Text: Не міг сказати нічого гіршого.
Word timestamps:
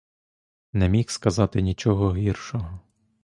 Не 0.73 0.89
міг 0.89 1.09
сказати 1.11 1.61
нічого 1.61 2.13
гіршого. 2.15 2.79